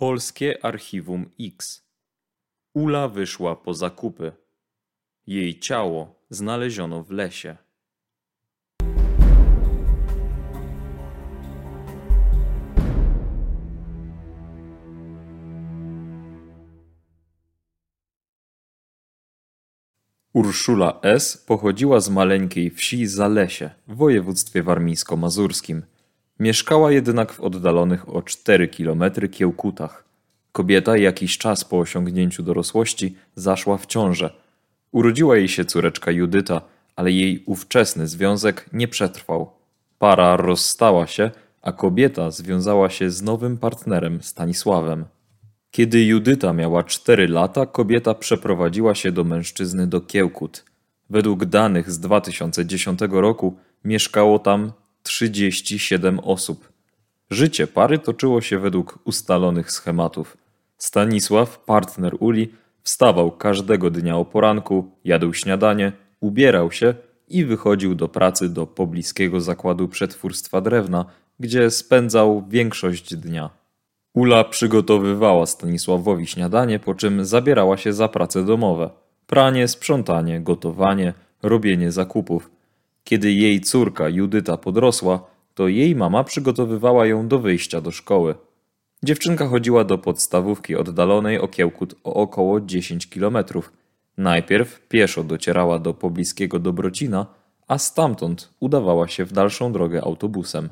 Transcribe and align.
Polskie 0.00 0.64
Archiwum 0.64 1.30
X. 1.40 1.82
Ula 2.74 3.08
wyszła 3.08 3.56
po 3.56 3.74
zakupy. 3.74 4.32
Jej 5.26 5.60
ciało 5.60 6.24
znaleziono 6.30 7.02
w 7.02 7.10
lesie. 7.10 7.56
Urszula 20.32 21.00
S. 21.02 21.36
pochodziła 21.36 22.00
z 22.00 22.10
maleńkiej 22.10 22.70
wsi 22.70 23.06
Zalesie 23.06 23.70
w 23.88 23.96
województwie 23.96 24.62
warmińsko-mazurskim. 24.62 25.82
Mieszkała 26.38 26.92
jednak 26.92 27.32
w 27.32 27.40
oddalonych 27.40 28.14
o 28.16 28.22
4 28.22 28.68
km 28.68 29.04
Kiełkutach. 29.30 30.04
Kobieta 30.52 30.96
jakiś 30.96 31.38
czas 31.38 31.64
po 31.64 31.78
osiągnięciu 31.78 32.42
dorosłości 32.42 33.16
zaszła 33.34 33.78
w 33.78 33.86
ciążę. 33.86 34.30
Urodziła 34.92 35.36
jej 35.36 35.48
się 35.48 35.64
córeczka 35.64 36.10
Judyta, 36.10 36.60
ale 36.96 37.12
jej 37.12 37.42
ówczesny 37.46 38.06
związek 38.06 38.66
nie 38.72 38.88
przetrwał. 38.88 39.50
Para 39.98 40.36
rozstała 40.36 41.06
się, 41.06 41.30
a 41.62 41.72
kobieta 41.72 42.30
związała 42.30 42.90
się 42.90 43.10
z 43.10 43.22
nowym 43.22 43.58
partnerem 43.58 44.22
Stanisławem. 44.22 45.04
Kiedy 45.70 46.04
Judyta 46.04 46.52
miała 46.52 46.84
4 46.84 47.28
lata, 47.28 47.66
kobieta 47.66 48.14
przeprowadziła 48.14 48.94
się 48.94 49.12
do 49.12 49.24
mężczyzny 49.24 49.86
do 49.86 50.00
Kiełkut. 50.00 50.64
Według 51.10 51.44
danych 51.44 51.90
z 51.90 51.98
2010 52.00 53.00
roku 53.10 53.56
mieszkało 53.84 54.38
tam 54.38 54.72
37 55.08 56.18
osób. 56.18 56.72
Życie 57.30 57.66
pary 57.66 57.98
toczyło 57.98 58.40
się 58.40 58.58
według 58.58 58.98
ustalonych 59.04 59.72
schematów. 59.72 60.36
Stanisław, 60.78 61.58
partner 61.58 62.16
Uli, 62.20 62.52
wstawał 62.82 63.30
każdego 63.30 63.90
dnia 63.90 64.16
o 64.16 64.24
poranku, 64.24 64.90
jadł 65.04 65.32
śniadanie, 65.32 65.92
ubierał 66.20 66.72
się 66.72 66.94
i 67.28 67.44
wychodził 67.44 67.94
do 67.94 68.08
pracy 68.08 68.48
do 68.48 68.66
pobliskiego 68.66 69.40
zakładu 69.40 69.88
przetwórstwa 69.88 70.60
drewna, 70.60 71.04
gdzie 71.40 71.70
spędzał 71.70 72.44
większość 72.48 73.14
dnia. 73.14 73.50
Ula 74.14 74.44
przygotowywała 74.44 75.46
Stanisławowi 75.46 76.26
śniadanie, 76.26 76.78
po 76.78 76.94
czym 76.94 77.24
zabierała 77.24 77.76
się 77.76 77.92
za 77.92 78.08
prace 78.08 78.44
domowe. 78.44 78.90
Pranie, 79.26 79.68
sprzątanie, 79.68 80.40
gotowanie, 80.40 81.14
robienie 81.42 81.92
zakupów. 81.92 82.50
Kiedy 83.08 83.32
jej 83.32 83.60
córka 83.60 84.08
Judyta 84.08 84.56
podrosła, 84.56 85.20
to 85.54 85.68
jej 85.68 85.96
mama 85.96 86.24
przygotowywała 86.24 87.06
ją 87.06 87.28
do 87.28 87.38
wyjścia 87.38 87.80
do 87.80 87.90
szkoły. 87.90 88.34
Dziewczynka 89.02 89.48
chodziła 89.48 89.84
do 89.84 89.98
podstawówki 89.98 90.76
oddalonej 90.76 91.38
o 91.38 91.48
Kiełkut 91.48 91.94
o 92.04 92.14
około 92.14 92.60
10 92.60 93.06
kilometrów. 93.06 93.72
Najpierw 94.18 94.88
pieszo 94.88 95.24
docierała 95.24 95.78
do 95.78 95.94
pobliskiego 95.94 96.58
Dobrocina, 96.58 97.26
a 97.68 97.78
stamtąd 97.78 98.50
udawała 98.60 99.08
się 99.08 99.24
w 99.24 99.32
dalszą 99.32 99.72
drogę 99.72 100.02
autobusem. 100.02 100.68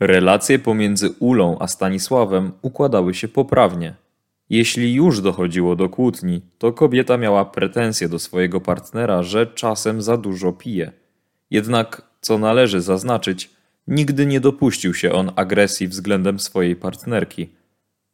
Relacje 0.00 0.58
pomiędzy 0.58 1.10
Ulą 1.18 1.56
a 1.58 1.66
Stanisławem 1.66 2.52
układały 2.62 3.14
się 3.14 3.28
poprawnie. 3.28 3.94
Jeśli 4.50 4.94
już 4.94 5.20
dochodziło 5.20 5.76
do 5.76 5.88
kłótni, 5.88 6.40
to 6.58 6.72
kobieta 6.72 7.16
miała 7.16 7.44
pretensje 7.44 8.08
do 8.08 8.18
swojego 8.18 8.60
partnera, 8.60 9.22
że 9.22 9.46
czasem 9.46 10.02
za 10.02 10.16
dużo 10.16 10.52
pije. 10.52 10.99
Jednak, 11.50 12.02
co 12.20 12.38
należy 12.38 12.80
zaznaczyć, 12.80 13.50
nigdy 13.86 14.26
nie 14.26 14.40
dopuścił 14.40 14.94
się 14.94 15.12
on 15.12 15.32
agresji 15.36 15.88
względem 15.88 16.40
swojej 16.40 16.76
partnerki. 16.76 17.48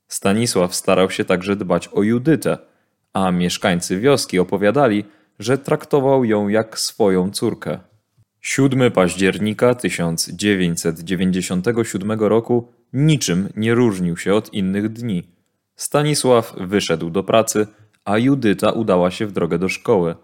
Stanisław 0.08 0.74
starał 0.74 1.10
się 1.10 1.24
także 1.24 1.56
dbać 1.56 1.88
o 1.88 2.02
Judytę, 2.02 2.58
a 3.12 3.30
mieszkańcy 3.30 4.00
wioski 4.00 4.38
opowiadali, 4.38 5.04
że 5.38 5.58
traktował 5.58 6.24
ją 6.24 6.48
jak 6.48 6.78
swoją 6.78 7.30
córkę. 7.30 7.78
7 8.40 8.92
października 8.92 9.74
1997 9.74 12.20
roku 12.20 12.72
niczym 12.92 13.48
nie 13.56 13.74
różnił 13.74 14.16
się 14.16 14.34
od 14.34 14.54
innych 14.54 14.92
dni. 14.92 15.22
Stanisław 15.76 16.54
wyszedł 16.60 17.10
do 17.10 17.22
pracy, 17.22 17.66
a 18.04 18.18
Judyta 18.18 18.72
udała 18.72 19.10
się 19.10 19.26
w 19.26 19.32
drogę 19.32 19.58
do 19.58 19.68
szkoły. 19.68 20.14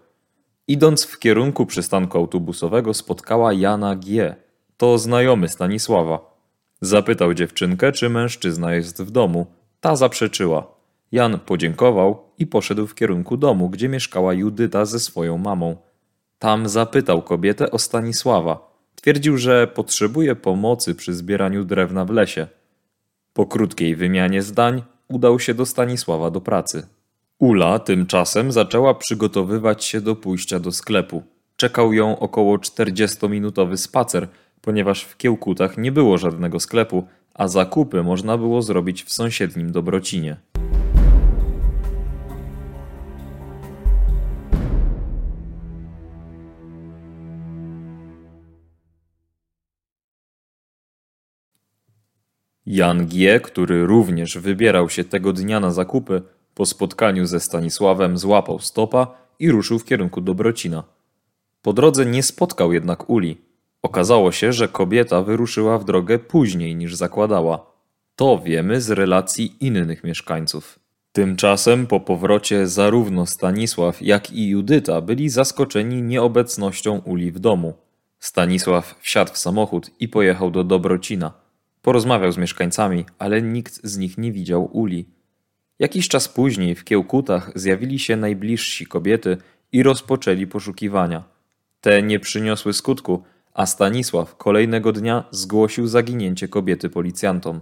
Idąc 0.67 1.05
w 1.05 1.19
kierunku 1.19 1.65
przystanku 1.65 2.17
autobusowego 2.17 2.93
spotkała 2.93 3.53
Jana 3.53 3.95
G. 3.95 4.35
To 4.77 4.97
znajomy 4.97 5.49
Stanisława. 5.49 6.33
Zapytał 6.81 7.33
dziewczynkę, 7.33 7.91
czy 7.91 8.09
mężczyzna 8.09 8.73
jest 8.73 9.03
w 9.03 9.11
domu. 9.11 9.45
Ta 9.79 9.95
zaprzeczyła. 9.95 10.67
Jan 11.11 11.39
podziękował 11.39 12.23
i 12.37 12.47
poszedł 12.47 12.87
w 12.87 12.95
kierunku 12.95 13.37
domu, 13.37 13.69
gdzie 13.69 13.89
mieszkała 13.89 14.33
Judyta 14.33 14.85
ze 14.85 14.99
swoją 14.99 15.37
mamą. 15.37 15.75
Tam 16.39 16.69
zapytał 16.69 17.21
kobietę 17.21 17.71
o 17.71 17.79
Stanisława. 17.79 18.73
Twierdził, 18.95 19.37
że 19.37 19.67
potrzebuje 19.67 20.35
pomocy 20.35 20.95
przy 20.95 21.13
zbieraniu 21.13 21.63
drewna 21.63 22.05
w 22.05 22.09
lesie. 22.09 22.47
Po 23.33 23.45
krótkiej 23.45 23.95
wymianie 23.95 24.41
zdań 24.41 24.83
udał 25.07 25.39
się 25.39 25.53
do 25.53 25.65
Stanisława 25.65 26.31
do 26.31 26.41
pracy. 26.41 26.87
Ula 27.39 27.79
tymczasem 27.79 28.51
zaczęła 28.51 28.93
przygotowywać 28.93 29.85
się 29.85 30.01
do 30.01 30.15
pójścia 30.15 30.59
do 30.59 30.71
sklepu. 30.71 31.23
Czekał 31.55 31.93
ją 31.93 32.19
około 32.19 32.57
40-minutowy 32.57 33.77
spacer, 33.77 34.27
ponieważ 34.61 35.03
w 35.03 35.17
Kiełkutach 35.17 35.77
nie 35.77 35.91
było 35.91 36.17
żadnego 36.17 36.59
sklepu, 36.59 37.07
a 37.33 37.47
zakupy 37.47 38.03
można 38.03 38.37
było 38.37 38.61
zrobić 38.61 39.03
w 39.03 39.13
sąsiednim 39.13 39.71
Dobrocinie. 39.71 40.37
Jan 52.65 53.07
G., 53.07 53.39
który 53.39 53.85
również 53.85 54.37
wybierał 54.37 54.89
się 54.89 55.03
tego 55.03 55.33
dnia 55.33 55.59
na 55.59 55.71
zakupy, 55.71 56.21
po 56.55 56.65
spotkaniu 56.65 57.25
ze 57.25 57.39
Stanisławem 57.39 58.17
złapał 58.17 58.59
stopa 58.59 59.07
i 59.39 59.51
ruszył 59.51 59.79
w 59.79 59.85
kierunku 59.85 60.21
Dobrocina. 60.21 60.83
Po 61.61 61.73
drodze 61.73 62.05
nie 62.05 62.23
spotkał 62.23 62.73
jednak 62.73 63.09
Uli. 63.09 63.37
Okazało 63.81 64.31
się, 64.31 64.53
że 64.53 64.67
kobieta 64.67 65.21
wyruszyła 65.21 65.77
w 65.77 65.85
drogę 65.85 66.19
później 66.19 66.75
niż 66.75 66.95
zakładała. 66.95 67.65
To 68.15 68.39
wiemy 68.39 68.81
z 68.81 68.89
relacji 68.89 69.55
innych 69.59 70.03
mieszkańców. 70.03 70.79
Tymczasem 71.11 71.87
po 71.87 71.99
powrocie 71.99 72.67
zarówno 72.67 73.25
Stanisław, 73.25 74.01
jak 74.01 74.31
i 74.31 74.47
Judyta 74.47 75.01
byli 75.01 75.29
zaskoczeni 75.29 76.01
nieobecnością 76.01 77.01
Uli 77.05 77.31
w 77.31 77.39
domu. 77.39 77.73
Stanisław 78.19 78.95
wsiadł 78.99 79.33
w 79.33 79.37
samochód 79.37 79.91
i 79.99 80.07
pojechał 80.07 80.51
do 80.51 80.63
Dobrocina. 80.63 81.33
Porozmawiał 81.81 82.31
z 82.31 82.37
mieszkańcami, 82.37 83.05
ale 83.19 83.41
nikt 83.41 83.79
z 83.83 83.97
nich 83.97 84.17
nie 84.17 84.31
widział 84.31 84.69
Uli. 84.71 85.05
Jakiś 85.79 86.07
czas 86.07 86.27
później 86.27 86.75
w 86.75 86.83
Kiełkutach 86.83 87.51
zjawili 87.55 87.99
się 87.99 88.15
najbliżsi 88.15 88.85
kobiety 88.85 89.37
i 89.71 89.83
rozpoczęli 89.83 90.47
poszukiwania. 90.47 91.23
Te 91.81 92.03
nie 92.03 92.19
przyniosły 92.19 92.73
skutku, 92.73 93.23
a 93.53 93.65
Stanisław 93.65 94.37
kolejnego 94.37 94.91
dnia 94.91 95.23
zgłosił 95.31 95.87
zaginięcie 95.87 96.47
kobiety 96.47 96.89
policjantom. 96.89 97.61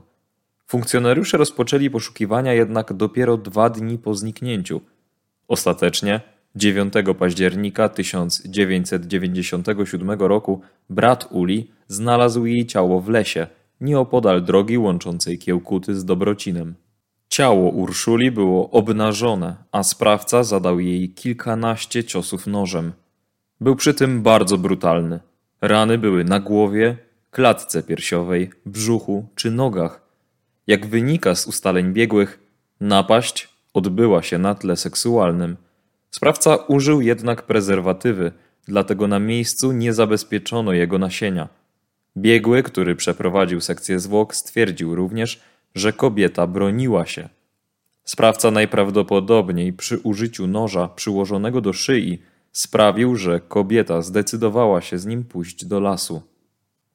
Funkcjonariusze 0.68 1.38
rozpoczęli 1.38 1.90
poszukiwania 1.90 2.54
jednak 2.54 2.94
dopiero 2.94 3.38
dwa 3.38 3.70
dni 3.70 3.98
po 3.98 4.16
zniknięciu. 4.16 4.82
Ostatecznie 5.48 6.22
9 6.56 6.94
października 7.20 7.90
1997 7.90 10.20
roku 10.20 10.62
brat 10.90 11.28
Uli 11.32 11.72
znalazł 11.88 12.46
jej 12.46 12.66
ciało 12.66 13.02
w 13.02 13.10
lesie– 13.10 13.48
nieopodal 13.82 14.44
drogi 14.44 14.78
łączącej 14.78 15.38
Kiełkuty 15.38 15.96
z 15.96 16.06
Dobrocinem. 16.06 16.76
Ciało 17.32 17.70
Urszuli 17.70 18.32
było 18.32 18.72
obnażone, 18.72 19.56
a 19.72 19.84
sprawca 19.84 20.44
zadał 20.44 20.80
jej 20.80 21.10
kilkanaście 21.10 22.04
ciosów 22.04 22.48
nożem. 22.48 22.94
Był 23.62 23.76
przy 23.76 23.94
tym 23.94 24.22
bardzo 24.22 24.58
brutalny. 24.58 25.20
Rany 25.62 25.98
były 25.98 26.24
na 26.24 26.40
głowie, 26.40 26.98
klatce 27.30 27.84
piersiowej, 27.84 28.52
brzuchu 28.66 29.28
czy 29.36 29.52
nogach. 29.52 30.02
Jak 30.68 30.86
wynika 30.86 31.36
z 31.36 31.48
ustaleń 31.48 31.94
biegłych, 31.94 32.40
napaść 32.82 33.50
odbyła 33.74 34.24
się 34.24 34.38
na 34.38 34.56
tle 34.56 34.78
seksualnym. 34.78 35.58
Sprawca 36.10 36.56
użył 36.56 37.02
jednak 37.02 37.42
prezerwatywy, 37.42 38.32
dlatego 38.68 39.08
na 39.08 39.20
miejscu 39.20 39.72
nie 39.72 39.94
zabezpieczono 39.94 40.74
jego 40.74 40.98
nasienia. 40.98 41.50
Biegły, 42.18 42.64
który 42.64 42.96
przeprowadził 42.96 43.62
sekcję 43.62 44.00
zwłok, 44.00 44.36
stwierdził 44.36 44.96
również, 44.96 45.42
że 45.76 45.94
kobieta 45.94 46.48
broniła 46.48 47.06
się. 47.06 47.30
Sprawca 48.04 48.52
najprawdopodobniej 48.52 49.74
przy 49.74 50.00
użyciu 50.00 50.48
noża 50.48 50.88
przyłożonego 50.88 51.62
do 51.62 51.74
szyi 51.74 52.22
sprawił, 52.52 53.16
że 53.16 53.40
kobieta 53.40 54.02
zdecydowała 54.02 54.82
się 54.82 54.98
z 54.98 55.06
nim 55.06 55.24
pójść 55.24 55.66
do 55.66 55.80
lasu. 55.80 56.22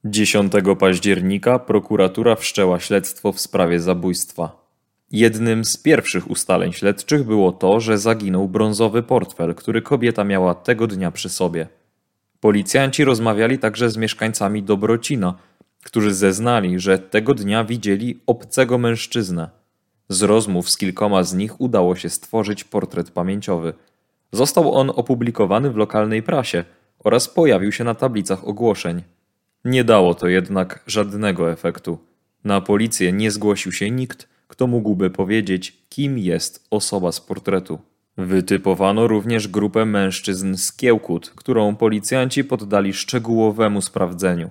10 0.04 0.52
października 0.78 1.58
prokuratura 1.58 2.36
wszczęła 2.36 2.80
śledztwo 2.80 3.32
w 3.32 3.40
sprawie 3.40 3.80
zabójstwa. 3.80 4.66
Jednym 5.12 5.64
z 5.64 5.76
pierwszych 5.76 6.30
ustaleń 6.30 6.72
śledczych 6.72 7.24
było 7.24 7.52
to, 7.52 7.80
że 7.80 7.98
zaginął 7.98 8.48
brązowy 8.48 9.02
portfel, 9.02 9.54
który 9.54 9.82
kobieta 9.82 10.24
miała 10.24 10.54
tego 10.54 10.86
dnia 10.86 11.10
przy 11.10 11.28
sobie. 11.28 11.68
Policjanci 12.40 13.04
rozmawiali 13.04 13.58
także 13.58 13.90
z 13.90 13.96
mieszkańcami 13.96 14.62
Dobrocina, 14.62 15.34
którzy 15.86 16.14
zeznali, 16.14 16.80
że 16.80 16.98
tego 16.98 17.34
dnia 17.34 17.64
widzieli 17.64 18.20
obcego 18.26 18.78
mężczyznę. 18.78 19.50
Z 20.08 20.22
rozmów 20.22 20.70
z 20.70 20.76
kilkoma 20.76 21.24
z 21.24 21.34
nich 21.34 21.60
udało 21.60 21.96
się 21.96 22.08
stworzyć 22.08 22.64
portret 22.64 23.10
pamięciowy. 23.10 23.72
Został 24.32 24.74
on 24.74 24.90
opublikowany 24.90 25.70
w 25.70 25.76
lokalnej 25.76 26.22
prasie 26.22 26.64
oraz 26.98 27.28
pojawił 27.28 27.72
się 27.72 27.84
na 27.84 27.94
tablicach 27.94 28.48
ogłoszeń. 28.48 29.02
Nie 29.64 29.84
dało 29.84 30.14
to 30.14 30.28
jednak 30.28 30.82
żadnego 30.86 31.52
efektu. 31.52 31.98
Na 32.44 32.60
policję 32.60 33.12
nie 33.12 33.30
zgłosił 33.30 33.72
się 33.72 33.90
nikt, 33.90 34.28
kto 34.48 34.66
mógłby 34.66 35.10
powiedzieć, 35.10 35.82
kim 35.88 36.18
jest 36.18 36.66
osoba 36.70 37.12
z 37.12 37.20
portretu. 37.20 37.78
Wytypowano 38.16 39.06
również 39.06 39.48
grupę 39.48 39.84
mężczyzn 39.84 40.56
z 40.56 40.72
Kiełkut, 40.72 41.32
którą 41.36 41.76
policjanci 41.76 42.44
poddali 42.44 42.92
szczegółowemu 42.92 43.80
sprawdzeniu. 43.80 44.50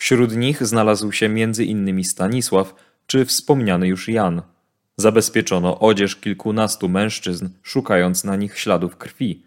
Wśród 0.00 0.36
nich 0.36 0.66
znalazł 0.66 1.12
się 1.12 1.26
m.in. 1.26 2.04
Stanisław 2.04 2.74
czy 3.06 3.24
wspomniany 3.24 3.88
już 3.88 4.08
Jan. 4.08 4.42
Zabezpieczono 4.96 5.78
odzież 5.78 6.16
kilkunastu 6.16 6.88
mężczyzn, 6.88 7.48
szukając 7.62 8.24
na 8.24 8.36
nich 8.36 8.58
śladów 8.58 8.96
krwi. 8.96 9.42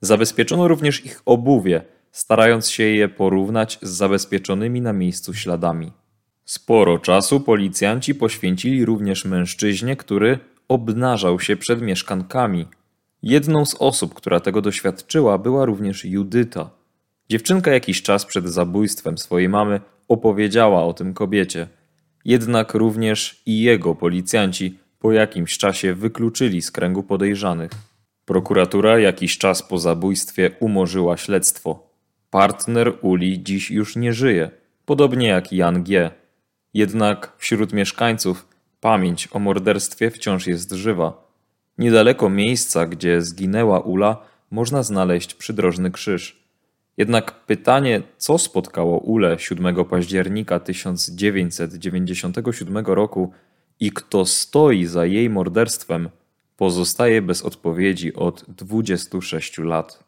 Zabezpieczono 0.00 0.68
również 0.68 1.06
ich 1.06 1.22
obuwie, 1.24 1.82
starając 2.12 2.70
się 2.70 2.82
je 2.82 3.08
porównać 3.08 3.78
z 3.82 3.90
zabezpieczonymi 3.90 4.80
na 4.80 4.92
miejscu 4.92 5.34
śladami. 5.34 5.92
Sporo 6.44 6.98
czasu 6.98 7.40
policjanci 7.40 8.14
poświęcili 8.14 8.84
również 8.84 9.24
mężczyźnie, 9.24 9.96
który 9.96 10.38
obnażał 10.68 11.40
się 11.40 11.56
przed 11.56 11.82
mieszkankami. 11.82 12.66
Jedną 13.22 13.64
z 13.64 13.74
osób, 13.78 14.14
która 14.14 14.40
tego 14.40 14.62
doświadczyła, 14.62 15.38
była 15.38 15.64
również 15.64 16.04
Judyta. 16.04 16.70
Dziewczynka 17.30 17.70
jakiś 17.70 18.02
czas 18.02 18.26
przed 18.26 18.48
zabójstwem 18.48 19.18
swojej 19.18 19.48
mamy 19.48 19.80
opowiedziała 20.08 20.84
o 20.84 20.92
tym 20.92 21.14
kobiecie. 21.14 21.68
Jednak 22.24 22.74
również 22.74 23.42
i 23.46 23.62
jego 23.62 23.94
policjanci 23.94 24.78
po 24.98 25.12
jakimś 25.12 25.58
czasie 25.58 25.94
wykluczyli 25.94 26.62
z 26.62 26.70
kręgu 26.70 27.02
podejrzanych. 27.02 27.70
Prokuratura 28.24 28.98
jakiś 28.98 29.38
czas 29.38 29.62
po 29.62 29.78
zabójstwie 29.78 30.50
umorzyła 30.60 31.16
śledztwo. 31.16 31.90
Partner 32.30 32.92
Uli 33.02 33.42
dziś 33.42 33.70
już 33.70 33.96
nie 33.96 34.12
żyje, 34.12 34.50
podobnie 34.84 35.28
jak 35.28 35.52
Jan 35.52 35.82
G. 35.82 36.10
Jednak 36.74 37.32
wśród 37.38 37.72
mieszkańców 37.72 38.48
pamięć 38.80 39.28
o 39.32 39.38
morderstwie 39.38 40.10
wciąż 40.10 40.46
jest 40.46 40.72
żywa. 40.72 41.26
Niedaleko 41.78 42.30
miejsca, 42.30 42.86
gdzie 42.86 43.22
zginęła 43.22 43.80
Ula, 43.80 44.16
można 44.50 44.82
znaleźć 44.82 45.34
przydrożny 45.34 45.90
krzyż. 45.90 46.45
Jednak 46.96 47.44
pytanie, 47.44 48.02
co 48.18 48.38
spotkało 48.38 48.98
Ulę 48.98 49.38
7 49.38 49.84
października 49.84 50.60
1997 50.60 52.86
roku 52.86 53.32
i 53.80 53.92
kto 53.92 54.26
stoi 54.26 54.86
za 54.86 55.06
jej 55.06 55.30
morderstwem, 55.30 56.08
pozostaje 56.56 57.22
bez 57.22 57.42
odpowiedzi 57.42 58.14
od 58.14 58.44
26 58.48 59.58
lat. 59.58 60.04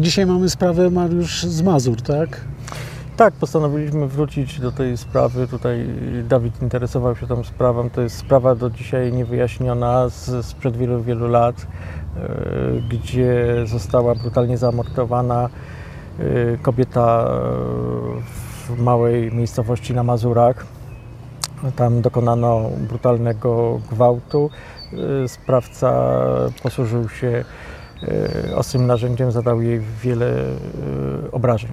Dzisiaj 0.00 0.26
mamy 0.26 0.50
sprawę 0.50 0.90
Mariusz 0.90 1.42
z 1.42 1.62
Mazur, 1.62 2.02
tak? 2.02 2.40
Tak, 3.16 3.34
postanowiliśmy 3.34 4.08
wrócić 4.08 4.60
do 4.60 4.72
tej 4.72 4.96
sprawy. 4.96 5.48
Tutaj 5.48 5.86
Dawid 6.28 6.62
interesował 6.62 7.16
się 7.16 7.26
tą 7.26 7.44
sprawą. 7.44 7.90
To 7.90 8.00
jest 8.00 8.16
sprawa 8.16 8.54
do 8.54 8.70
dzisiaj 8.70 9.12
niewyjaśniona 9.12 10.08
z, 10.08 10.46
sprzed 10.46 10.76
wielu, 10.76 11.02
wielu 11.02 11.28
lat, 11.28 11.66
e, 12.16 12.28
gdzie 12.90 13.46
została 13.66 14.14
brutalnie 14.14 14.58
zamordowana 14.58 15.48
e, 16.18 16.58
kobieta 16.62 17.24
e, 17.24 17.40
w 18.66 18.78
małej 18.78 19.32
miejscowości 19.32 19.94
na 19.94 20.02
Mazurach. 20.02 20.66
Tam 21.76 22.00
dokonano 22.00 22.70
brutalnego 22.88 23.80
gwałtu. 23.90 24.50
Sprawca 25.26 25.92
posłużył 26.62 27.08
się 27.08 27.44
ostrym 28.56 28.86
narzędziem, 28.86 29.32
zadał 29.32 29.62
jej 29.62 29.80
wiele 30.02 30.34
obrażeń. 31.32 31.70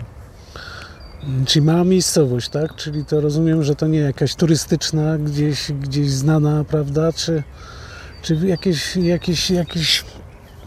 Czyli 1.46 1.66
mała 1.66 1.84
miejscowość, 1.84 2.50
tak? 2.50 2.76
Czyli 2.76 3.06
to 3.06 3.22
rozumiem, 3.22 3.64
że 3.64 3.76
to 3.76 3.88
nie 3.88 4.00
jakaś 4.00 4.36
turystyczna, 4.36 5.18
gdzieś, 5.18 5.72
gdzieś 5.72 6.10
znana, 6.10 6.64
prawda? 6.64 7.14
Czy, 7.14 7.44
czy 8.22 8.36
jakieś, 8.36 8.96
jakieś, 8.96 9.52
jakieś 9.52 10.06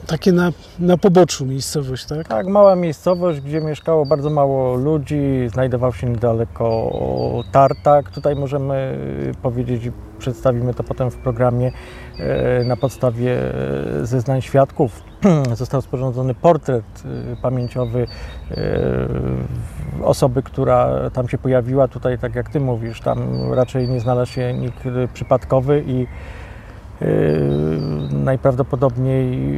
takie 0.06 0.32
na, 0.32 0.52
na 0.78 0.96
poboczu 0.96 1.46
miejscowość, 1.46 2.06
tak? 2.06 2.28
Tak, 2.28 2.46
mała 2.46 2.76
miejscowość, 2.76 3.40
gdzie 3.40 3.60
mieszkało 3.60 4.06
bardzo 4.06 4.30
mało 4.30 4.74
ludzi, 4.74 5.48
znajdował 5.52 5.92
się 5.92 6.06
niedaleko 6.06 6.90
tartak. 7.52 8.10
Tutaj 8.10 8.36
możemy 8.36 8.98
powiedzieć 9.42 9.90
przedstawimy 10.18 10.74
to 10.74 10.82
potem 10.82 11.10
w 11.10 11.16
programie 11.16 11.72
e, 12.18 12.64
na 12.64 12.76
podstawie 12.76 13.54
e, 14.00 14.06
zeznań 14.06 14.42
świadków. 14.42 15.02
Został 15.54 15.82
sporządzony 15.82 16.34
portret 16.34 16.84
e, 17.04 17.36
pamięciowy 17.42 18.06
osoby, 20.02 20.42
która 20.42 21.10
tam 21.10 21.28
się 21.28 21.38
pojawiła. 21.38 21.88
Tutaj, 21.88 22.18
tak 22.18 22.34
jak 22.34 22.48
Ty 22.48 22.60
mówisz, 22.60 23.00
tam 23.00 23.52
raczej 23.52 23.88
nie 23.88 24.00
znalazł 24.00 24.32
się 24.32 24.54
nikt 24.54 24.84
przypadkowy 25.14 25.84
i 25.86 26.06
najprawdopodobniej 28.10 29.50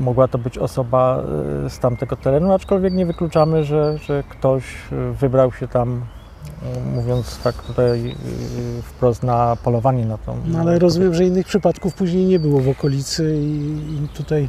mogła 0.00 0.28
to 0.28 0.38
być 0.38 0.58
osoba 0.58 1.22
yy, 1.62 1.70
z 1.70 1.78
tamtego 1.78 2.16
terenu, 2.16 2.52
aczkolwiek 2.52 2.94
nie 2.94 3.06
wykluczamy, 3.06 3.64
że, 3.64 3.98
że 3.98 4.22
ktoś 4.28 4.64
yy, 4.92 5.12
wybrał 5.12 5.52
się 5.52 5.68
tam, 5.68 6.00
mówiąc 6.94 7.38
tak 7.42 7.54
tutaj 7.54 8.14
wprost, 8.82 9.22
na 9.22 9.56
polowanie 9.64 10.06
na 10.06 10.18
tą. 10.18 10.36
No 10.46 10.58
ale 10.58 10.78
rozumiem, 10.78 11.14
że 11.14 11.24
innych 11.24 11.46
przypadków 11.46 11.94
później 11.94 12.24
nie 12.24 12.38
było 12.38 12.60
w 12.60 12.68
okolicy 12.68 13.36
i, 13.36 14.04
i 14.04 14.08
tutaj 14.08 14.48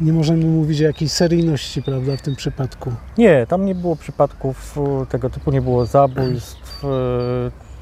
nie 0.00 0.12
możemy 0.12 0.44
mówić 0.44 0.80
o 0.80 0.84
jakiejś 0.84 1.12
seryjności, 1.12 1.82
prawda, 1.82 2.16
w 2.16 2.22
tym 2.22 2.36
przypadku. 2.36 2.92
Nie, 3.18 3.46
tam 3.46 3.64
nie 3.64 3.74
było 3.74 3.96
przypadków 3.96 4.78
tego 5.08 5.30
typu, 5.30 5.50
nie 5.50 5.62
było 5.62 5.86
zabójstw 5.86 6.82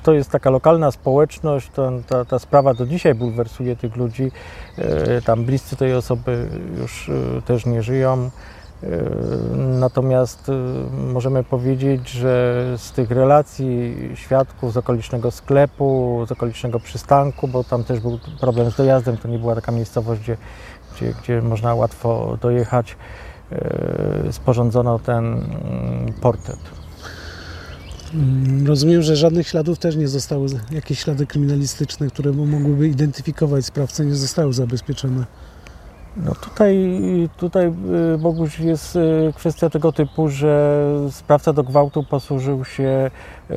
to 0.06 0.12
jest 0.12 0.30
taka 0.30 0.50
lokalna 0.50 0.90
społeczność, 0.90 1.70
ta, 2.08 2.24
ta 2.24 2.38
sprawa 2.38 2.74
do 2.74 2.86
dzisiaj 2.86 3.14
bulwersuje 3.14 3.76
tych 3.76 3.96
ludzi. 3.96 4.30
E, 4.78 5.22
tam 5.22 5.44
bliscy 5.44 5.76
tej 5.76 5.94
osoby 5.94 6.48
już 6.78 7.08
e, 7.08 7.42
też 7.42 7.66
nie 7.66 7.82
żyją. 7.82 8.30
E, 8.82 8.88
natomiast 9.56 10.50
możemy 11.12 11.44
powiedzieć, 11.44 12.10
że 12.10 12.64
z 12.76 12.92
tych 12.92 13.10
relacji 13.10 13.96
świadków 14.14 14.72
z 14.72 14.76
okolicznego 14.76 15.30
sklepu, 15.30 16.24
z 16.28 16.32
okolicznego 16.32 16.80
przystanku, 16.80 17.48
bo 17.48 17.64
tam 17.64 17.84
też 17.84 18.00
był 18.00 18.18
problem 18.40 18.70
z 18.70 18.76
dojazdem, 18.76 19.16
to 19.16 19.28
nie 19.28 19.38
była 19.38 19.54
taka 19.54 19.72
miejscowość, 19.72 20.20
gdzie, 20.20 20.36
gdzie, 20.96 21.14
gdzie 21.22 21.42
można 21.42 21.74
łatwo 21.74 22.38
dojechać, 22.40 22.96
sporządzono 24.30 24.98
ten 24.98 25.24
mm, 25.24 26.12
portret. 26.20 26.85
Mm, 28.14 28.66
rozumiem, 28.66 29.02
że 29.02 29.16
żadnych 29.16 29.48
śladów 29.48 29.78
też 29.78 29.96
nie 29.96 30.08
zostało, 30.08 30.46
jakieś 30.70 31.00
ślady 31.00 31.26
kryminalistyczne, 31.26 32.06
które 32.08 32.32
mogłyby 32.32 32.88
identyfikować 32.88 33.64
sprawcę, 33.64 34.06
nie 34.06 34.14
zostały 34.14 34.52
zabezpieczone. 34.52 35.24
No 36.16 36.34
tutaj, 36.34 36.76
tutaj 37.36 37.66
y, 38.14 38.18
Boguś 38.18 38.58
jest 38.58 38.96
y, 38.96 39.32
kwestia 39.36 39.70
tego 39.70 39.92
typu, 39.92 40.28
że 40.28 40.82
sprawca 41.10 41.52
do 41.52 41.62
gwałtu 41.62 42.02
posłużył 42.02 42.64
się, 42.64 43.10
yy, 43.50 43.56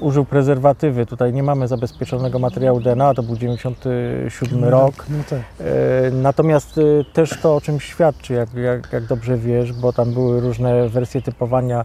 użył 0.00 0.24
prezerwatywy. 0.24 1.06
Tutaj 1.06 1.32
nie 1.32 1.42
mamy 1.42 1.68
zabezpieczonego 1.68 2.38
materiału 2.38 2.80
DNA, 2.80 3.14
to 3.14 3.22
był 3.22 3.36
97 3.36 4.60
no, 4.60 4.70
rok. 4.70 5.06
No 5.08 5.16
tak. 5.30 5.38
yy, 5.38 6.10
natomiast 6.12 6.76
yy, 6.76 7.04
też 7.12 7.40
to 7.42 7.56
o 7.56 7.60
czym 7.60 7.80
świadczy, 7.80 8.34
jak, 8.34 8.54
jak, 8.54 8.92
jak, 8.92 9.06
dobrze 9.06 9.38
wiesz, 9.38 9.72
bo 9.72 9.92
tam 9.92 10.12
były 10.12 10.40
różne 10.40 10.88
wersje 10.88 11.22
typowania 11.22 11.84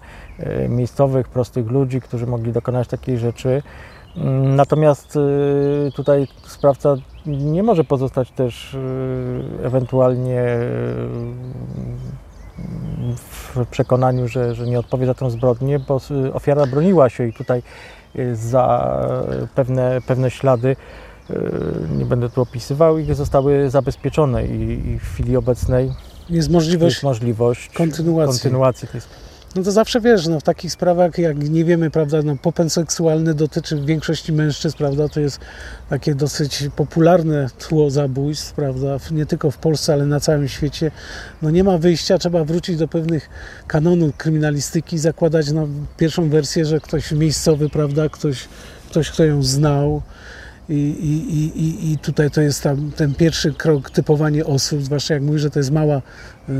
miejscowych, 0.70 1.30
prostych 1.30 1.68
ludzi, 1.68 2.02
którzy 2.02 2.28
mogli 2.28 2.52
dokonać 2.52 2.88
takiej 2.88 3.18
rzeczy. 3.18 3.62
Mm, 4.18 4.56
natomiast 4.56 5.20
tutaj 5.96 6.28
sprawca 6.48 6.96
nie 7.26 7.64
może 7.64 7.84
pozostać 7.84 8.32
też 8.32 8.78
ewentualnie 9.64 10.46
w 13.16 13.66
przekonaniu, 13.72 14.28
że, 14.28 14.56
że 14.56 14.66
nie 14.66 14.80
odpowie 14.80 15.06
za 15.06 15.14
tę 15.14 15.30
zbrodnię, 15.30 15.80
bo 15.80 16.00
ofiara 16.34 16.66
broniła 16.66 17.10
się 17.10 17.28
i 17.28 17.34
tutaj 17.34 17.64
za 18.34 19.00
pewne, 19.56 20.02
pewne 20.08 20.32
ślady 20.32 20.76
nie 21.98 22.06
będę 22.06 22.30
tu 22.30 22.42
opisywał, 22.42 22.98
i 22.98 23.14
zostały 23.14 23.70
zabezpieczone 23.70 24.46
i, 24.46 24.88
i 24.90 25.00
w 25.00 25.04
chwili 25.04 25.38
obecnej 25.38 25.92
Jest 26.30 26.50
możliwość 26.50 26.96
jest 26.96 27.04
możliwość 27.04 27.70
kontynuacji. 27.70 28.42
kontynuacji 28.42 28.88
tej 28.88 29.02
sprawy. 29.02 29.25
No 29.56 29.64
to 29.64 29.72
zawsze 29.72 30.02
wiesz, 30.02 30.28
no 30.28 30.40
w 30.40 30.44
takich 30.44 30.72
sprawach, 30.72 31.18
jak 31.18 31.50
nie 31.50 31.66
wiemy, 31.66 31.92
prawda, 31.92 32.22
no 32.24 32.36
popęd 32.42 32.74
seksualny 32.74 33.34
dotyczy 33.34 33.82
większości 33.82 34.34
mężczyzn, 34.34 34.78
prawda, 34.78 35.10
to 35.10 35.20
jest 35.20 35.40
takie 35.90 36.16
dosyć 36.16 36.64
popularne 36.76 37.50
tło 37.60 37.90
zabójstw, 37.90 38.54
prawda, 38.54 38.98
nie 39.12 39.26
tylko 39.26 39.52
w 39.52 39.58
Polsce, 39.58 39.94
ale 39.94 40.06
na 40.06 40.20
całym 40.20 40.48
świecie. 40.48 40.92
No 41.42 41.50
nie 41.50 41.64
ma 41.64 41.78
wyjścia, 41.78 42.18
trzeba 42.18 42.44
wrócić 42.44 42.78
do 42.78 42.88
pewnych 42.88 43.30
kanonów 43.68 44.18
kryminalistyki, 44.18 44.98
zakładać 44.98 45.52
no, 45.52 45.68
pierwszą 45.98 46.30
wersję, 46.30 46.66
że 46.66 46.80
ktoś 46.80 47.12
miejscowy, 47.12 47.70
prawda, 47.70 48.10
ktoś, 48.10 48.48
ktoś 48.90 49.12
kto 49.12 49.26
ją 49.26 49.44
znał. 49.44 50.02
I, 50.70 50.74
i, 50.74 51.62
i- 51.62 51.92
i, 51.92 51.98
tutaj 51.98 52.32
to 52.32 52.42
jest 52.42 52.64
tam 52.64 52.92
ten 52.96 53.14
pierwszy 53.16 53.54
krok, 53.54 53.90
typowanie 53.90 54.46
osób, 54.46 54.82
zwłaszcza 54.84 55.14
jak 55.14 55.24
mówisz, 55.24 55.42
że 55.42 55.50
to 55.50 55.60
jest 55.60 55.72
mała, 55.72 55.98
y, 56.50 56.52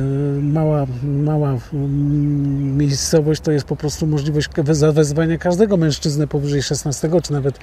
mała, 0.42 0.86
mała 1.04 1.58
mm, 1.74 2.78
miejscowość, 2.78 3.42
to 3.42 3.52
jest 3.52 3.66
po 3.66 3.76
prostu 3.76 4.08
możliwość 4.08 4.50
we- 4.58 4.76
zawezwania 4.76 5.38
każdego 5.38 5.78
mężczyznę 5.78 6.28
powyżej 6.28 6.64
16, 6.64 7.10
czy 7.24 7.34
nawet 7.34 7.60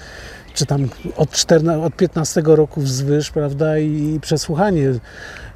czy 0.54 0.66
tam 0.66 0.88
od, 1.16 1.30
14, 1.30 1.82
od 1.82 1.96
15 1.96 2.42
roku 2.44 2.80
wzwyż, 2.80 3.30
prawda, 3.30 3.78
i, 3.78 4.14
i 4.14 4.20
przesłuchanie. 4.20 4.88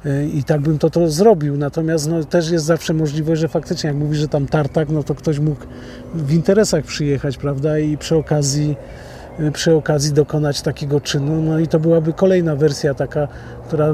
Y, 0.05 0.27
I 0.33 0.43
tak 0.43 0.61
bym 0.61 0.77
to, 0.79 0.89
to 0.89 1.09
zrobił. 1.09 1.57
Natomiast 1.57 2.09
no, 2.09 2.23
też 2.23 2.49
jest 2.49 2.65
zawsze 2.65 2.93
możliwość, 2.93 3.41
że 3.41 3.47
faktycznie, 3.47 3.87
jak 3.87 3.97
mówisz, 3.97 4.19
że 4.19 4.27
tam 4.27 4.47
tartak, 4.47 4.89
no 4.89 5.03
to 5.03 5.15
ktoś 5.15 5.39
mógł 5.39 5.65
w 6.15 6.33
interesach 6.33 6.83
przyjechać, 6.83 7.37
prawda, 7.37 7.79
i 7.79 7.97
przy 7.97 8.15
okazji 8.15 8.75
przy 9.53 9.75
okazji 9.75 10.13
dokonać 10.13 10.61
takiego 10.61 11.01
czynu. 11.01 11.41
No 11.41 11.59
i 11.59 11.67
to 11.67 11.79
byłaby 11.79 12.13
kolejna 12.13 12.55
wersja 12.55 12.93
taka, 12.93 13.27
która, 13.67 13.93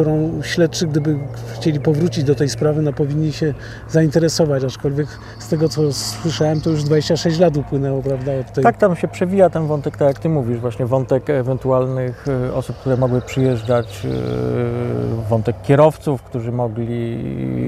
którą 0.00 0.42
śledczy, 0.42 0.86
gdyby 0.86 1.16
chcieli 1.54 1.80
powrócić 1.80 2.24
do 2.24 2.34
tej 2.34 2.48
sprawy, 2.48 2.82
no 2.82 2.92
powinni 2.92 3.32
się 3.32 3.54
zainteresować, 3.88 4.64
aczkolwiek 4.64 5.08
z 5.38 5.48
tego 5.48 5.68
co 5.68 5.92
słyszałem, 5.92 6.60
to 6.60 6.70
już 6.70 6.84
26 6.84 7.38
lat 7.38 7.56
upłynęło, 7.56 8.02
prawda, 8.02 8.32
od 8.40 8.52
tej... 8.52 8.64
Tak, 8.64 8.76
tam 8.76 8.96
się 8.96 9.08
przewija 9.08 9.50
ten 9.50 9.66
wątek, 9.66 9.96
tak 9.96 10.08
jak 10.08 10.18
Ty 10.18 10.28
mówisz, 10.28 10.58
właśnie 10.58 10.86
wątek 10.86 11.30
ewentualnych 11.30 12.26
e, 12.28 12.54
osób, 12.54 12.76
które 12.76 12.96
mogły 12.96 13.20
przyjeżdżać, 13.20 14.06
e, 14.06 15.28
wątek 15.28 15.56
kierowców, 15.62 16.22
którzy 16.22 16.52
mogli 16.52 17.18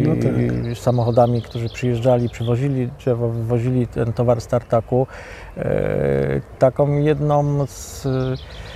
No 0.07 0.15
tak. 0.23 0.79
samochodami, 0.79 1.43
którzy 1.43 1.69
przyjeżdżali, 1.69 2.29
przywozili 2.29 2.91
drzewo, 2.99 3.29
wywozili 3.29 3.87
ten 3.87 4.12
towar 4.12 4.41
z 4.41 4.47
tartaku. 4.47 5.07
E, 5.57 6.41
Taką 6.59 6.93
jedną 6.99 7.67
z 7.67 8.07
e, 8.07 8.72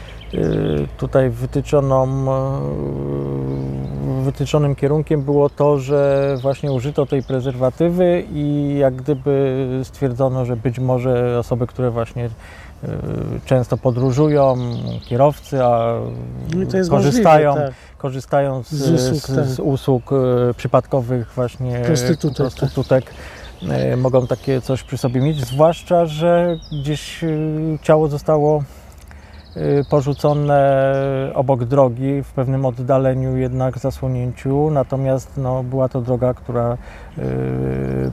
tutaj 0.97 1.31
wytyczoną, 1.31 2.07
e, 2.33 2.61
wytyczonym 4.25 4.75
kierunkiem 4.75 5.23
było 5.23 5.51
to, 5.51 5.79
że 5.79 6.35
właśnie 6.43 6.73
użyto 6.73 7.07
tej 7.07 7.23
prezerwatywy 7.23 8.25
i 8.33 8.77
jak 8.79 8.95
gdyby 8.95 9.67
stwierdzono, 9.85 10.45
że 10.45 10.57
być 10.57 10.79
może 10.79 11.39
osoby, 11.39 11.67
które 11.67 11.91
właśnie 11.91 12.25
e, 12.25 12.89
często 13.45 13.77
podróżują, 13.77 14.57
kierowcy, 15.05 15.65
a 15.65 16.01
No 16.55 16.89
korzystają, 16.91 17.51
możliwe, 17.51 17.67
tak. 17.69 17.99
korzystają 17.99 18.63
z, 18.63 18.71
Z 18.71 18.91
usług, 18.91 19.23
z, 19.23 19.37
tak. 19.37 19.45
z 19.47 19.61
usług 19.61 20.11
przypadkowych 20.57 21.33
właśnie 21.35 21.83
Prostytutek, 21.87 22.37
prostytutek 22.37 23.15
mogą 23.97 24.27
takie 24.27 24.61
coś 24.61 24.83
przy 24.83 24.99
sobie 24.99 25.21
mieć, 25.21 25.41
zwłaszcza, 25.47 26.07
że 26.07 26.59
gdzieś 26.83 27.25
ciało 27.83 28.09
zostało 28.09 28.63
porzucone 29.91 30.87
obok 31.35 31.65
drogi, 31.65 32.23
w 32.23 32.33
pewnym 32.33 32.65
oddaleniu 32.67 33.37
jednak 33.37 33.79
zasłonięciu, 33.79 34.71
natomiast 34.71 35.31
no, 35.37 35.63
była 35.63 35.89
to 35.89 36.01
droga, 36.01 36.35
która 36.35 36.77
e, 37.19 37.23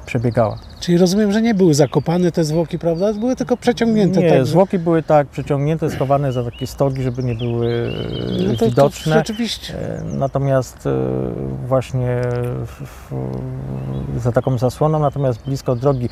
przebiegała. 0.05 0.57
Czyli 0.79 0.97
rozumiem, 0.97 1.31
że 1.31 1.41
nie 1.41 1.53
były 1.53 1.73
zakopane 1.73 2.31
te 2.31 2.43
zwłoki, 2.43 2.79
prawda? 2.79 3.13
Były 3.13 3.35
tylko 3.35 3.57
przeciągnięte. 3.57 4.21
Nie, 4.21 4.29
tak, 4.29 4.37
że- 4.39 4.45
zwłoki 4.45 4.79
były 4.79 5.03
tak 5.03 5.27
przeciągnięte, 5.27 5.89
schowane 5.89 6.31
za 6.31 6.43
takie 6.43 6.67
stogi, 6.67 7.03
żeby 7.03 7.23
nie 7.23 7.35
były 7.35 7.67
e, 8.39 8.43
no 8.47 8.53
to, 8.53 8.59
to 8.59 8.65
widoczne. 8.65 9.13
rzeczywiście. 9.13 9.73
E, 9.79 10.03
Natomiast 10.03 10.89
właśnie 11.67 12.21
w, 12.65 12.81
w, 13.09 14.21
za 14.21 14.31
taką 14.31 14.57
zasłoną, 14.57 14.99
natomiast 14.99 15.45
blisko 15.45 15.75
drogi. 15.75 16.09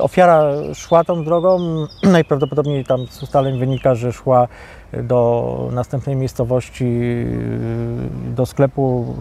Ofiara 0.00 0.44
szła 0.74 1.04
tą 1.04 1.24
drogą, 1.24 1.58
najprawdopodobniej 2.12 2.84
tam 2.84 3.06
z 3.10 3.22
ustaleń 3.22 3.58
wynika, 3.58 3.94
że 3.94 4.12
szła 4.12 4.35
do 5.02 5.68
następnej 5.72 6.16
miejscowości, 6.16 6.84
e, 6.84 8.34
do 8.34 8.46
sklepu 8.46 9.14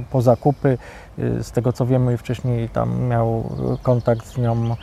e, 0.00 0.04
po 0.10 0.22
zakupy. 0.22 0.78
E, 1.18 1.42
Z 1.42 1.50
tego 1.50 1.72
co 1.72 1.86
wiemy 1.86 2.16
wcześniej 2.16 2.68
tam 2.68 3.02
miał 3.02 3.50
kontakt 3.82 4.26
z 4.26 4.38
nią 4.38 4.76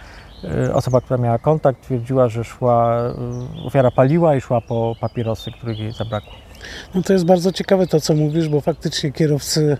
osoba, 0.73 1.01
która 1.01 1.17
miała 1.17 1.37
kontakt, 1.37 1.81
twierdziła, 1.81 2.29
że 2.29 2.43
szła, 2.43 2.97
ofiara 3.65 3.91
paliła 3.91 4.35
i 4.35 4.41
szła 4.41 4.61
po 4.61 4.95
papierosy, 4.99 5.51
których 5.51 5.79
jej 5.79 5.91
zabrakło. 5.91 6.33
No 6.95 7.01
to 7.01 7.13
jest 7.13 7.25
bardzo 7.25 7.51
ciekawe 7.51 7.87
to, 7.87 8.01
co 8.01 8.13
mówisz, 8.13 8.49
bo 8.49 8.61
faktycznie 8.61 9.11
kierowcy 9.11 9.77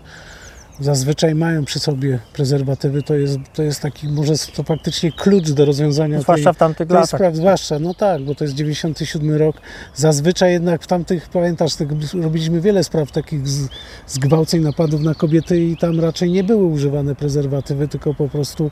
zazwyczaj 0.80 1.34
mają 1.34 1.64
przy 1.64 1.78
sobie 1.78 2.18
prezerwatywy. 2.32 3.02
To 3.02 3.14
jest, 3.14 3.38
to 3.54 3.62
jest 3.62 3.80
taki, 3.80 4.08
może 4.08 4.32
to 4.56 4.62
faktycznie 4.62 5.12
klucz 5.12 5.50
do 5.50 5.64
rozwiązania 5.64 6.20
Zwłaszcza 6.20 6.44
tej, 6.44 6.54
w 6.54 6.58
tamtych 6.58 6.88
tej 6.88 6.94
latach. 6.94 7.10
sprawy. 7.10 7.36
Zwłaszcza, 7.36 7.78
no 7.78 7.94
tak, 7.94 8.22
bo 8.22 8.34
to 8.34 8.44
jest 8.44 8.56
97 8.56 9.34
rok. 9.34 9.56
Zazwyczaj 9.94 10.52
jednak 10.52 10.82
w 10.82 10.86
tamtych, 10.86 11.28
pamiętasz, 11.28 11.74
tych, 11.74 11.88
robiliśmy 12.22 12.60
wiele 12.60 12.84
spraw 12.84 13.12
takich 13.12 13.48
z, 13.48 13.68
zgwałceń, 14.06 14.60
napadów 14.60 15.00
na 15.00 15.14
kobiety 15.14 15.64
i 15.64 15.76
tam 15.76 16.00
raczej 16.00 16.30
nie 16.30 16.44
były 16.44 16.64
używane 16.64 17.14
prezerwatywy, 17.14 17.88
tylko 17.88 18.14
po 18.14 18.28
prostu 18.28 18.70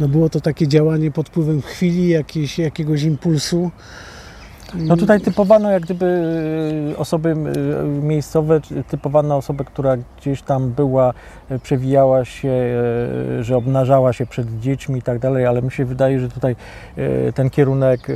no 0.00 0.08
było 0.08 0.28
to 0.28 0.40
takie 0.40 0.68
działanie 0.68 1.10
pod 1.10 1.28
wpływem 1.28 1.62
chwili, 1.62 2.08
jakieś, 2.08 2.58
jakiegoś 2.58 3.02
impulsu. 3.02 3.70
No 4.74 4.96
tutaj 4.96 5.20
typowano 5.20 5.70
jak 5.70 5.82
gdyby 5.82 6.06
y, 6.92 6.98
osoby 6.98 7.28
y, 7.28 7.34
miejscowe, 8.02 8.60
typowano 8.88 9.36
osobę, 9.36 9.64
która 9.64 9.96
gdzieś 10.18 10.42
tam 10.42 10.70
była, 10.70 11.12
y, 11.50 11.58
przewijała 11.58 12.24
się, 12.24 12.52
że 13.40 13.56
obnażała 13.56 14.12
się 14.12 14.26
przed 14.26 14.60
dziećmi 14.60 14.98
i 14.98 15.02
tak 15.02 15.18
dalej, 15.18 15.46
ale 15.46 15.62
mi 15.62 15.70
się 15.70 15.84
wydaje, 15.84 16.20
że 16.20 16.28
tutaj 16.28 16.56
ten 17.34 17.50
kierunek, 17.50 18.06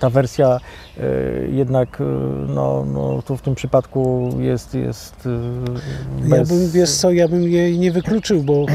ta 0.00 0.10
wersja 0.10 0.58
jednak 1.52 1.98
no, 2.48 2.84
no, 2.92 3.22
tu 3.22 3.36
w 3.36 3.42
tym 3.42 3.54
przypadku 3.54 4.30
jest, 4.38 4.74
jest 4.74 5.26
y, 5.26 6.28
Ja 6.28 6.36
bez... 6.36 6.48
bym, 6.48 6.70
wiesz 6.70 6.90
co, 6.90 7.12
ja 7.12 7.28
bym 7.28 7.42
jej 7.42 7.78
nie 7.78 7.92
wykluczył, 7.92 8.42
bo 8.42 8.66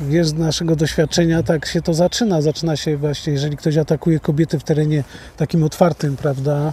wiesz, 0.00 0.28
z 0.28 0.34
naszego 0.34 0.76
doświadczenia 0.76 1.42
tak 1.42 1.66
się 1.66 1.82
to 1.82 1.94
zaczyna. 1.94 2.42
Zaczyna 2.42 2.76
się 2.76 2.96
właśnie, 2.96 3.32
jeżeli 3.32 3.56
ktoś 3.56 3.76
atakuje 3.76 4.20
kobiety 4.20 4.58
w 4.58 4.64
terenie 4.64 5.04
takim 5.36 5.64
otwartym, 5.64 6.16
prawda, 6.22 6.72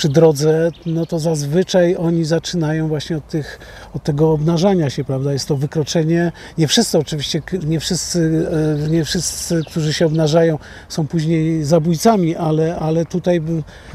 przy 0.00 0.08
drodze, 0.08 0.70
no 0.86 1.06
to 1.06 1.18
zazwyczaj 1.18 1.96
oni 1.96 2.24
zaczynają 2.24 2.88
właśnie 2.88 3.16
od, 3.16 3.28
tych, 3.28 3.58
od 3.94 4.02
tego 4.02 4.32
obnażania 4.32 4.90
się, 4.90 5.04
prawda? 5.04 5.32
Jest 5.32 5.48
to 5.48 5.56
wykroczenie. 5.56 6.32
Nie 6.58 6.68
wszyscy 6.68 6.98
oczywiście, 6.98 7.42
nie 7.66 7.80
wszyscy, 7.80 8.46
e, 8.86 8.88
nie 8.88 9.04
wszyscy, 9.04 9.62
którzy 9.66 9.92
się 9.92 10.06
obnażają, 10.06 10.58
są 10.88 11.06
później 11.06 11.64
zabójcami, 11.64 12.36
ale, 12.36 12.76
ale 12.76 13.06
tutaj, 13.06 13.42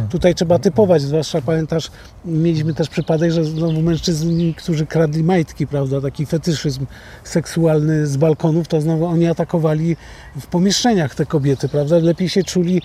tutaj 0.10 0.36
trzeba 0.36 0.60
typować. 0.60 1.02
Zwłaszcza 1.02 1.42
pamiętasz, 1.42 1.92
mieliśmy 2.26 2.74
też 2.74 2.90
przypadek, 2.90 3.32
że 3.32 3.46
znowu 3.46 3.82
mężczyźni, 3.82 4.54
którzy 4.54 4.86
kradli 4.86 5.24
majtki, 5.24 5.68
prawda? 5.68 6.02
Taki 6.02 6.26
fetyszyzm 6.26 6.86
seksualny 7.24 8.08
z 8.08 8.18
balkonów, 8.18 8.68
to 8.68 8.82
znowu 8.82 9.06
oni 9.06 9.28
atakowali 9.28 9.98
w 10.40 10.48
pomieszczeniach 10.48 11.16
te 11.16 11.26
kobiety, 11.26 11.70
prawda? 11.70 11.98
Lepiej 11.98 12.30
się 12.30 12.44
czuli 12.44 12.78
e, 12.78 12.82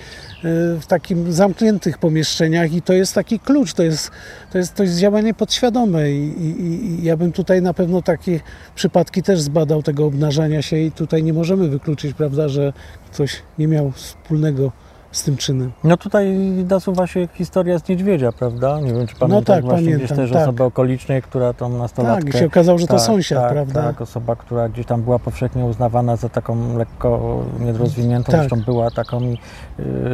w 0.81 0.87
takim 0.89 1.33
zamkniętych 1.33 1.99
pomieszczeniach 1.99 2.73
i 2.73 2.83
to 2.83 2.93
jest 2.93 3.10
taki 3.15 3.39
klucz, 3.39 3.73
to 3.73 3.83
jest, 3.83 4.11
to 4.53 4.59
jest, 4.59 4.75
to 4.75 4.83
jest 4.83 4.99
działanie 4.99 5.35
podświadome 5.35 6.13
i, 6.13 6.43
i, 6.43 6.85
i 7.01 7.05
ja 7.05 7.17
bym 7.17 7.33
tutaj 7.33 7.63
na 7.63 7.75
pewno 7.75 8.03
takie 8.03 8.41
przypadki 8.75 9.23
też 9.23 9.41
zbadał 9.41 9.83
tego 9.83 10.07
obnażania 10.07 10.63
się 10.63 10.77
i 10.77 10.93
tutaj 10.93 11.23
nie 11.23 11.33
możemy 11.33 11.69
wykluczyć, 11.69 12.15
prawda, 12.15 12.49
że 12.49 12.73
ktoś 13.13 13.43
nie 13.59 13.69
miał 13.69 13.91
wspólnego 13.91 14.73
z 15.13 15.23
tym 15.23 15.37
czynem. 15.37 15.73
No 15.85 15.97
tutaj 15.97 16.39
nasuwa 16.71 17.07
się 17.07 17.29
historia 17.35 17.79
z 17.79 17.89
niedźwiedzia, 17.89 18.33
prawda? 18.33 18.81
Nie 18.81 18.93
wiem, 18.93 19.07
czy 19.07 19.17
pamiętasz 19.17 19.57
tak, 19.57 19.65
właśnie 19.65 19.87
gdzieś 19.87 19.97
pamiętam, 19.97 20.17
też 20.17 20.31
tak. 20.31 20.43
osobę 20.43 20.65
okolicznej, 20.65 21.23
która 21.23 21.53
tą 21.53 21.69
nastolatkę... 21.79 22.25
Tak, 22.25 22.35
i 22.35 22.39
się 22.39 22.47
okazało, 22.47 22.79
że 22.79 22.87
to 22.87 22.93
Tak, 22.95 23.03
sąsiad, 23.03 23.43
tak, 23.43 23.53
prawda? 23.53 23.83
Tak, 23.83 24.01
osoba, 24.01 24.37
która 24.37 24.69
gdzieś 24.69 24.87
tam 24.87 25.03
była 25.03 25.19
powszechnie 25.19 25.65
uznawana 25.65 26.17
za 26.17 26.29
taką 26.29 26.79
lekko 26.79 27.43
niedorozwiniętą, 27.61 28.33
Tak. 28.33 28.41
zresztą 28.41 28.61
była 28.61 28.91
taką 28.91 29.21
i 29.21 29.39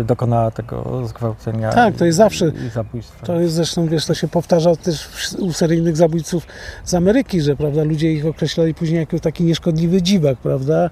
y, 0.00 0.04
dokonała 0.04 0.50
tego 0.50 1.06
zgwałcenia 1.06 1.72
Tak, 1.72 1.94
to 1.96 2.04
jest 2.04 2.16
i, 2.16 2.22
zawsze- 2.22 2.52
i 2.66 2.68
zabójstwa. 2.68 3.26
To 3.26 3.40
jest 3.40 3.54
zresztą, 3.54 3.86
wiesz, 3.88 4.06
to 4.06 4.14
się 4.14 4.28
powtarza 4.28 4.76
też 4.76 5.08
u 5.38 5.52
seryjnych 5.52 5.96
zabójców 5.96 6.46
z 6.84 6.94
Ameryki, 6.94 7.40
że 7.42 7.56
prawda, 7.56 7.84
ludzie 7.84 8.12
ich 8.12 8.26
określali 8.26 8.74
później 8.74 9.00
jako 9.00 9.18
taki 9.18 9.44
nieszkodliwy 9.44 10.02
dziwak, 10.02 10.38
prawda? 10.38 10.90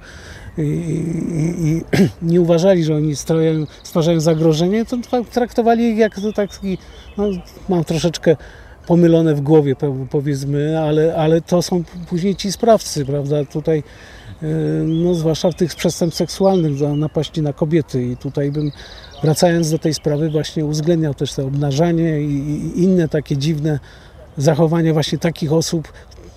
I, 0.58 0.62
i, 0.62 1.82
nie 2.32 2.40
uważali, 2.40 2.84
że 2.84 2.96
oni 2.96 3.16
stoją, 3.16 3.66
stwarzają 3.82 4.20
zagrożenie, 4.20 4.84
to 4.84 4.96
traktowali 5.32 5.84
ich 5.84 5.98
jak 5.98 6.20
to 6.20 6.32
taki, 6.32 6.78
no, 7.18 7.24
mam 7.68 7.84
troszeczkę 7.84 8.36
pomylone 8.86 9.34
w 9.34 9.40
głowie, 9.40 9.76
powiedzmy, 10.10 10.80
ale, 10.80 11.16
ale 11.16 11.40
to 11.40 11.62
są 11.62 11.82
później 12.08 12.36
ci 12.36 12.52
sprawcy, 12.52 13.04
prawda? 13.04 13.44
Tutaj, 13.44 13.82
e, 14.42 14.46
no, 14.84 15.14
zwłaszcza 15.14 15.50
w 15.50 15.54
tych 15.54 15.74
przestępstw 15.74 16.18
seksualnych, 16.18 16.80
napaści 16.96 17.42
na 17.42 17.52
kobiety. 17.52 18.06
I 18.06 18.16
tutaj 18.16 18.50
bym, 18.50 18.72
wracając 19.22 19.70
do 19.70 19.78
tej 19.78 19.94
sprawy, 19.94 20.30
właśnie 20.30 20.64
uwzględniał 20.64 21.14
też 21.14 21.32
to 21.32 21.46
obnażanie 21.46 22.20
i, 22.20 22.34
i 22.76 22.82
inne 22.82 23.08
takie 23.08 23.36
dziwne 23.36 23.78
zachowania 24.36 24.92
właśnie 24.92 25.18
takich 25.18 25.52
osób, 25.52 25.92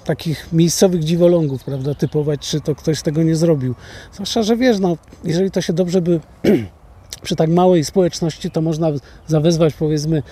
takich 0.07 0.53
miejscowych 0.53 1.03
dziwolągów, 1.03 1.63
prawda, 1.63 1.95
typować, 1.95 2.39
czy 2.39 2.61
to 2.61 2.75
ktoś 2.75 3.01
tego 3.01 3.23
nie 3.23 3.35
zrobił. 3.35 3.75
Zwłaszcza, 4.13 4.43
że 4.43 4.57
wiesz, 4.57 4.79
no, 4.79 4.97
jeżeli 5.23 5.51
to 5.51 5.61
się 5.61 5.73
dobrze 5.73 6.01
by 6.01 6.19
przy 7.25 7.35
tak 7.35 7.49
małej 7.49 7.85
społeczności, 7.85 8.51
to 8.51 8.61
można 8.61 8.87
zawezwać, 9.27 9.73
powiedzmy, 9.73 10.23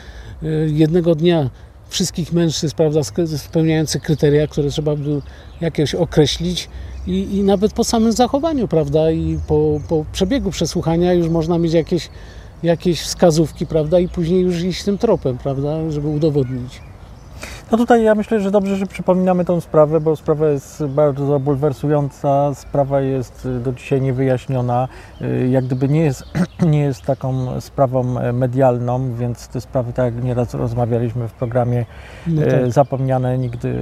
e, 0.43 0.47
jednego 0.67 1.15
dnia 1.15 1.49
wszystkich 1.89 2.33
mężczyzn, 2.33 2.75
prawda, 2.75 3.01
spełniających 3.37 4.01
kryteria, 4.01 4.47
które 4.47 4.69
trzeba 4.69 4.95
by 4.95 5.21
jakieś 5.61 5.95
określić 5.95 6.69
i, 7.07 7.37
i 7.37 7.43
nawet 7.43 7.73
po 7.73 7.83
samym 7.83 8.11
zachowaniu, 8.11 8.67
prawda, 8.67 9.11
i 9.11 9.39
po, 9.47 9.79
po 9.89 10.05
przebiegu 10.11 10.51
przesłuchania 10.51 11.13
już 11.13 11.29
można 11.29 11.57
mieć 11.57 11.73
jakieś, 11.73 12.09
jakieś 12.63 13.01
wskazówki, 13.01 13.65
prawda, 13.65 13.99
i 13.99 14.07
później 14.07 14.41
już 14.41 14.61
iść 14.61 14.83
tym 14.83 14.97
tropem, 14.97 15.37
prawda, 15.37 15.91
żeby 15.91 16.07
udowodnić. 16.07 16.81
No 17.71 17.77
tutaj 17.77 18.03
ja 18.03 18.15
myślę, 18.15 18.39
że 18.39 18.51
dobrze, 18.51 18.75
że 18.75 18.85
przypominamy 18.85 19.45
tą 19.45 19.61
sprawę, 19.61 20.01
bo 20.01 20.15
sprawa 20.15 20.47
jest 20.47 20.85
bardzo 20.85 21.39
bulwersująca, 21.39 22.53
sprawa 22.53 23.01
jest 23.01 23.45
y, 23.45 23.59
do 23.59 23.73
dzisiaj 23.73 24.01
niewyjaśniona, 24.01 24.87
y, 25.21 25.47
jak 25.47 25.65
gdyby 25.65 25.89
nie 25.89 26.01
jest, 26.01 26.23
nie 26.71 26.79
jest 26.79 27.01
taką 27.01 27.61
sprawą 27.61 28.19
e, 28.19 28.33
medialną, 28.33 29.13
więc 29.13 29.47
te 29.47 29.61
sprawy, 29.61 29.93
tak 29.93 30.15
jak 30.15 30.23
nieraz 30.23 30.53
rozmawialiśmy 30.53 31.27
w 31.27 31.33
programie, 31.33 31.85
no 32.27 32.43
e, 32.43 32.61
tak. 32.61 32.71
zapomniane 32.71 33.37
nigdy 33.37 33.75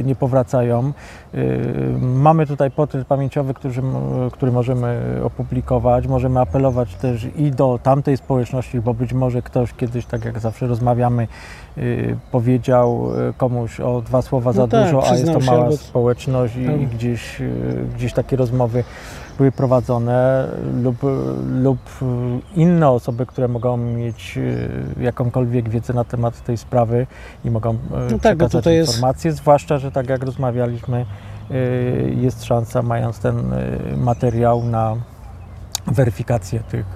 e, 0.00 0.02
nie 0.02 0.14
powracają. 0.14 0.92
Mamy 2.00 2.46
tutaj 2.46 2.70
portret 2.70 3.06
pamięciowy, 3.06 3.54
który, 3.54 3.74
który 4.32 4.52
możemy 4.52 5.00
opublikować, 5.24 6.06
możemy 6.06 6.40
apelować 6.40 6.94
też 6.94 7.26
i 7.36 7.50
do 7.50 7.78
tamtej 7.82 8.16
społeczności, 8.16 8.80
bo 8.80 8.94
być 8.94 9.12
może 9.12 9.42
ktoś 9.42 9.72
kiedyś, 9.74 10.06
tak 10.06 10.24
jak 10.24 10.40
zawsze 10.40 10.66
rozmawiamy, 10.66 11.28
powiedział 12.30 13.11
komuś 13.36 13.80
o 13.80 14.02
dwa 14.02 14.22
słowa 14.22 14.52
za 14.52 14.62
no 14.62 14.68
tak, 14.68 14.84
dużo, 14.84 15.10
a 15.10 15.14
jest 15.14 15.32
to 15.32 15.40
mała 15.40 15.64
albo... 15.64 15.76
społeczność 15.76 16.56
i, 16.56 16.86
gdzieś, 16.86 17.40
y, 17.40 17.86
gdzieś 17.96 18.12
takie 18.12 18.36
rozmowy 18.36 18.84
były 19.38 19.52
prowadzone 19.52 20.48
lub, 20.82 20.96
lub 21.46 21.78
inne 22.54 22.90
osoby, 22.90 23.26
które 23.26 23.48
mogą 23.48 23.76
mieć 23.76 24.38
y, 24.38 24.68
jakąkolwiek 25.00 25.68
wiedzę 25.68 25.92
na 25.92 26.04
temat 26.04 26.44
tej 26.44 26.56
sprawy 26.56 27.06
i 27.44 27.50
mogą 27.50 27.70
y, 27.70 27.76
no 27.92 28.18
tak, 28.18 28.38
przekazać 28.38 28.66
informacje, 28.66 29.28
jest... 29.28 29.38
zwłaszcza, 29.38 29.78
że 29.78 29.92
tak 29.92 30.08
jak 30.08 30.22
rozmawialiśmy, 30.22 31.06
jest 32.16 32.44
szansa, 32.44 32.82
mając 32.82 33.18
ten 33.18 33.36
materiał 33.96 34.64
na 34.64 34.96
weryfikację 35.86 36.60
tych 36.60 36.86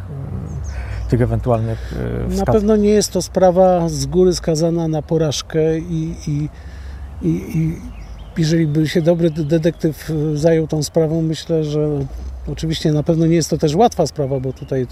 tych 1.06 1.22
ewentualnych 1.22 1.92
e, 1.92 2.30
wskazów. 2.30 2.46
Na 2.46 2.52
pewno 2.52 2.76
nie 2.76 2.90
jest 2.90 3.12
to 3.12 3.22
sprawa 3.22 3.88
z 3.88 4.06
góry 4.06 4.34
skazana 4.34 4.88
na 4.88 5.02
porażkę 5.02 5.78
i, 5.78 6.14
i, 6.26 6.48
i, 7.22 7.28
i 7.28 7.76
jeżeli 8.38 8.66
by 8.66 8.88
się 8.88 9.02
dobry 9.02 9.30
detektyw 9.30 10.10
e, 10.10 10.36
zajął 10.36 10.66
tą 10.66 10.82
sprawą, 10.82 11.22
myślę, 11.22 11.64
że 11.64 11.88
oczywiście 12.48 12.92
na 12.92 13.02
pewno 13.02 13.26
nie 13.26 13.34
jest 13.34 13.50
to 13.50 13.58
też 13.58 13.74
łatwa 13.74 14.06
sprawa, 14.06 14.40
bo 14.40 14.52
tutaj 14.52 14.86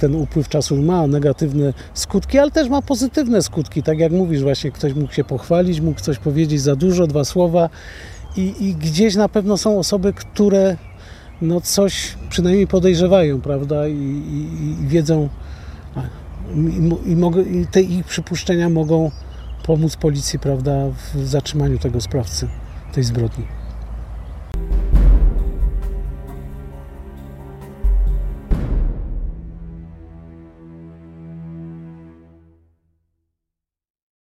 ten 0.00 0.14
upływ 0.14 0.48
czasu 0.48 0.76
ma 0.76 1.06
negatywne 1.06 1.72
skutki, 1.94 2.38
ale 2.38 2.50
też 2.50 2.68
ma 2.68 2.82
pozytywne 2.82 3.42
skutki. 3.42 3.82
Tak 3.82 3.98
jak 3.98 4.12
mówisz, 4.12 4.42
właśnie 4.42 4.70
ktoś 4.72 4.94
mógł 4.94 5.12
się 5.12 5.24
pochwalić, 5.24 5.80
mógł 5.80 6.00
coś 6.00 6.18
powiedzieć 6.18 6.60
za 6.60 6.76
dużo, 6.76 7.06
dwa 7.06 7.24
słowa 7.24 7.68
i, 8.36 8.54
i 8.60 8.74
gdzieś 8.74 9.16
na 9.16 9.28
pewno 9.28 9.56
są 9.56 9.78
osoby, 9.78 10.12
które 10.12 10.76
no 11.42 11.60
coś 11.60 12.14
przynajmniej 12.30 12.66
podejrzewają, 12.66 13.40
prawda, 13.40 13.88
i, 13.88 13.92
i, 13.92 14.82
i 14.82 14.86
wiedzą, 14.88 15.28
i, 17.06 17.12
i, 17.12 17.60
i 17.60 17.66
te 17.66 17.82
ich 17.82 18.04
przypuszczenia 18.04 18.68
mogą 18.68 19.10
pomóc 19.66 19.96
policji, 19.96 20.38
prawda, 20.38 20.72
w 21.14 21.26
zatrzymaniu 21.26 21.78
tego 21.78 22.00
sprawcy 22.00 22.48
tej 22.92 23.04
zbrodni. 23.04 23.63